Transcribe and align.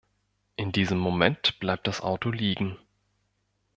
In 0.55 0.71
diesem 0.71 0.97
Moment 0.97 1.59
bleibt 1.59 1.85
das 1.85 2.01
Auto 2.01 2.31
liegen. 2.31 2.75